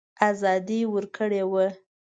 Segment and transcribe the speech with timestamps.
[0.29, 1.67] آزادي ورکړې وه.